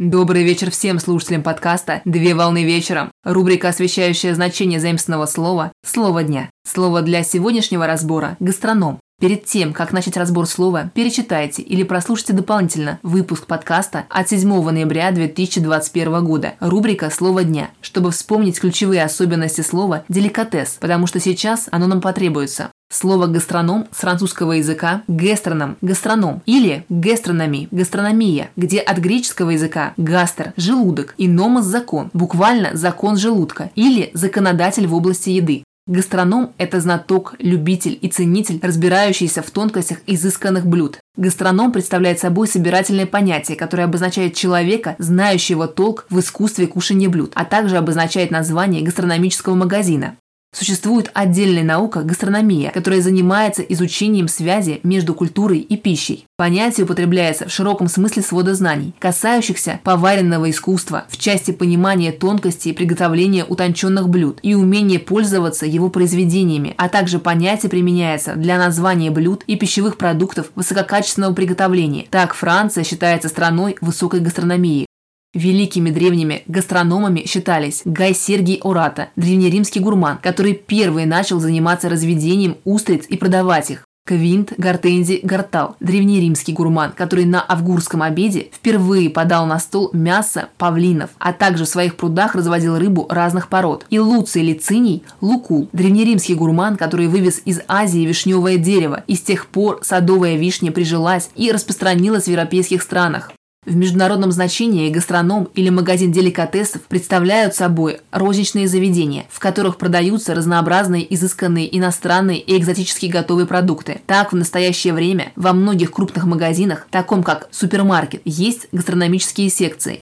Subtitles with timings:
[0.00, 3.12] Добрый вечер всем слушателям подкаста «Две волны вечером».
[3.22, 6.48] Рубрика, освещающая значение заимственного слова «Слово дня».
[6.66, 8.98] Слово для сегодняшнего разбора– гастроном.
[9.20, 15.10] Перед тем, как начать разбор слова, перечитайте или прослушайте дополнительно выпуск подкаста от 7 ноября
[15.10, 21.86] 2021 года, рубрика «Слово дня», чтобы вспомнить ключевые особенности слова «деликатес», потому что сейчас оно
[21.86, 22.70] нам потребуется.
[22.90, 30.54] Слово «гастроном» с французского языка «гастроном»– «гастроном» или «гастрономи»– «гастрономия», где от греческого языка «гастр»–
[30.56, 35.62] «желудок» и «номос»– «закон», буквально «закон желудка» или «законодатель в области еды».
[35.90, 41.00] Гастроном– это знаток, любитель и ценитель, разбирающийся в тонкостях изысканных блюд.
[41.16, 47.44] Гастроном представляет собой собирательное понятие, которое обозначает человека, знающего толк в искусстве кушания блюд, а
[47.44, 50.14] также обозначает название гастрономического магазина.
[50.60, 56.26] Существует отдельная наука– гастрономия, которая занимается изучением связи между культурой и пищей.
[56.36, 63.44] Понятие употребляется в широком смысле свода знаний, касающихся поваренного искусства в части понимания тонкостей приготовления
[63.44, 69.56] утонченных блюд и умения пользоваться его произведениями, а также понятие применяется для названия блюд и
[69.56, 72.06] пищевых продуктов высококачественного приготовления.
[72.10, 74.86] Так Франция считается страной высокой гастрономии.
[75.32, 83.06] Великими древними гастрономами считались Гай Сергий Ората, древнеримский гурман, который первый начал заниматься разведением устриц
[83.08, 83.84] и продавать их.
[84.04, 91.10] Квинт Гортензи Гартал, древнеримский гурман, который на авгурском обеде впервые подал на стол мясо павлинов,
[91.20, 93.86] а также в своих прудах разводил рыбу разных пород.
[93.88, 99.46] И Луций Лициний Лукул, древнеримский гурман, который вывез из Азии вишневое дерево, и с тех
[99.46, 103.30] пор садовая вишня прижилась и распространилась в европейских странах.
[103.66, 111.14] В международном значении гастроном или магазин деликатесов представляют собой розничные заведения, в которых продаются разнообразные
[111.14, 114.00] изысканные иностранные и экзотические готовые продукты.
[114.06, 120.00] Так, в настоящее время во многих крупных магазинах, таком как супермаркет, есть гастрономические секции.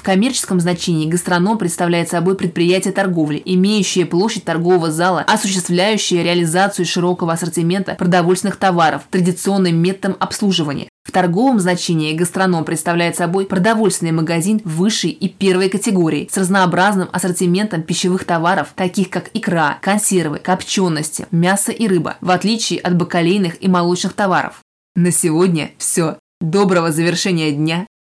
[0.00, 7.34] В коммерческом значении гастроном представляет собой предприятие торговли, имеющее площадь торгового зала, осуществляющее реализацию широкого
[7.34, 10.88] ассортимента продовольственных товаров традиционным методом обслуживания.
[11.06, 17.82] В торговом значении гастроном представляет собой продовольственный магазин высшей и первой категории с разнообразным ассортиментом
[17.82, 23.68] пищевых товаров, таких как икра, консервы, копчености, мясо и рыба, в отличие от бакалейных и
[23.68, 24.60] молочных товаров.
[24.96, 26.16] На сегодня все.
[26.40, 27.86] Доброго завершения дня.